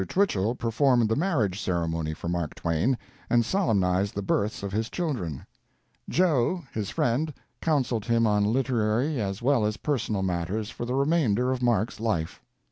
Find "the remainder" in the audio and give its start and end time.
10.85-11.51